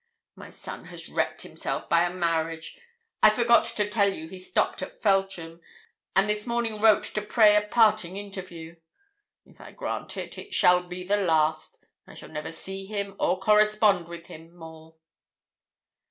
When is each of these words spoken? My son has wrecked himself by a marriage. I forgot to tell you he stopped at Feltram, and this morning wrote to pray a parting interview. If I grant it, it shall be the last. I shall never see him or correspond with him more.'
My 0.35 0.49
son 0.49 0.85
has 0.85 1.09
wrecked 1.09 1.43
himself 1.43 1.87
by 1.87 2.05
a 2.07 2.09
marriage. 2.11 2.75
I 3.21 3.29
forgot 3.29 3.65
to 3.65 3.87
tell 3.87 4.11
you 4.11 4.27
he 4.27 4.39
stopped 4.39 4.81
at 4.81 4.99
Feltram, 4.99 5.61
and 6.15 6.27
this 6.27 6.47
morning 6.47 6.81
wrote 6.81 7.03
to 7.03 7.21
pray 7.21 7.55
a 7.55 7.67
parting 7.67 8.17
interview. 8.17 8.77
If 9.45 9.61
I 9.61 9.73
grant 9.73 10.17
it, 10.17 10.39
it 10.39 10.55
shall 10.55 10.81
be 10.87 11.03
the 11.03 11.17
last. 11.17 11.85
I 12.07 12.15
shall 12.15 12.29
never 12.29 12.49
see 12.49 12.85
him 12.87 13.15
or 13.19 13.37
correspond 13.37 14.07
with 14.07 14.25
him 14.25 14.55
more.' 14.55 14.95